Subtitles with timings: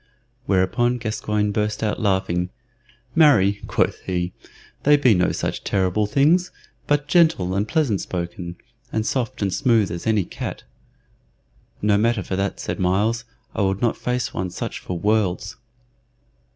[0.47, 2.49] Whereupon Gascoyne burst out laughing.
[3.13, 4.33] "Marry!" quoth he,
[4.81, 6.49] "they be no such terrible things,
[6.87, 8.55] but gentle and pleasant spoken,
[8.91, 10.63] and soft and smooth as any cat."
[11.83, 15.55] "No matter for that," said Myles; "I would not face one such for worlds."